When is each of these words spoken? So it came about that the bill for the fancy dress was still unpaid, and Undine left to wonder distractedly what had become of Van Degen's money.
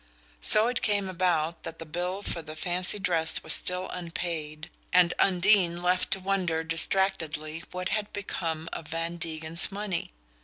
So 0.41 0.67
it 0.67 0.81
came 0.81 1.07
about 1.07 1.61
that 1.61 1.77
the 1.77 1.85
bill 1.85 2.23
for 2.23 2.41
the 2.41 2.55
fancy 2.55 2.97
dress 2.97 3.43
was 3.43 3.53
still 3.53 3.87
unpaid, 3.89 4.71
and 4.91 5.13
Undine 5.19 5.77
left 5.79 6.09
to 6.13 6.19
wonder 6.19 6.63
distractedly 6.63 7.65
what 7.69 7.89
had 7.89 8.11
become 8.11 8.67
of 8.73 8.87
Van 8.87 9.17
Degen's 9.17 9.71
money. 9.71 10.09